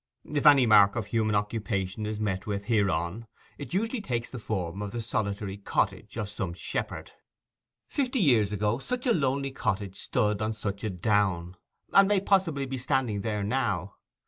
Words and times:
If 0.25 0.47
any 0.47 0.65
mark 0.65 0.95
of 0.95 1.05
human 1.05 1.35
occupation 1.35 2.07
is 2.07 2.19
met 2.19 2.47
with 2.47 2.65
hereon, 2.65 3.27
it 3.59 3.75
usually 3.75 4.01
takes 4.01 4.31
the 4.31 4.39
form 4.39 4.81
of 4.81 4.93
the 4.93 4.99
solitary 4.99 5.57
cottage 5.57 6.17
of 6.17 6.27
some 6.27 6.55
shepherd. 6.55 7.11
Fifty 7.87 8.17
years 8.17 8.51
ago 8.51 8.79
such 8.79 9.05
a 9.05 9.13
lonely 9.13 9.51
cottage 9.51 9.99
stood 9.99 10.41
on 10.41 10.55
such 10.55 10.83
a 10.83 10.89
down, 10.89 11.55
and 11.93 12.07
may 12.07 12.19
possibly 12.19 12.65
be 12.65 12.79
standing 12.79 13.21
there 13.21 13.43
now. 13.43 13.93